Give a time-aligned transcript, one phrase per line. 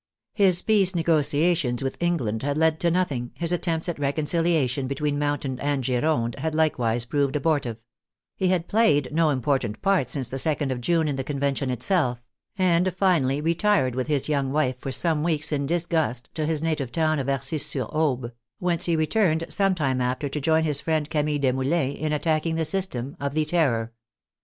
[0.33, 5.19] His peace negotiations with England had led to nothing, his attempts at recon ciliation between
[5.19, 7.77] Mountain and Gironde had likewise proved abortive;
[8.35, 12.23] he had played no important part since the 2d of June in the Convention itself,
[12.57, 16.63] and finally re tired with his young wife for some weeks in disgust to his
[16.63, 20.81] native town of Arcis sur Aube, whence he returned some time after to join his
[20.81, 23.93] friend Camille Desmoulins in at tacking the system of the Terror.